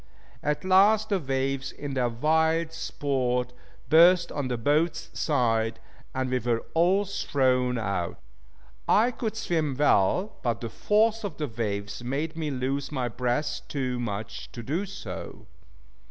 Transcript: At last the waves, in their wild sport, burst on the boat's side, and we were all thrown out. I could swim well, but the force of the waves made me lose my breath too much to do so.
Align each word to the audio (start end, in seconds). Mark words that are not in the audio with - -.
At 0.41 0.65
last 0.65 1.09
the 1.09 1.19
waves, 1.19 1.71
in 1.71 1.93
their 1.93 2.09
wild 2.09 2.71
sport, 2.73 3.53
burst 3.87 4.31
on 4.31 4.47
the 4.47 4.57
boat's 4.57 5.11
side, 5.13 5.79
and 6.15 6.31
we 6.31 6.39
were 6.39 6.65
all 6.73 7.05
thrown 7.05 7.77
out. 7.77 8.19
I 8.87 9.11
could 9.11 9.37
swim 9.37 9.75
well, 9.77 10.39
but 10.41 10.59
the 10.61 10.69
force 10.69 11.23
of 11.23 11.37
the 11.37 11.47
waves 11.47 12.03
made 12.03 12.35
me 12.35 12.49
lose 12.49 12.91
my 12.91 13.09
breath 13.09 13.61
too 13.67 13.99
much 13.99 14.51
to 14.53 14.63
do 14.63 14.87
so. 14.87 15.45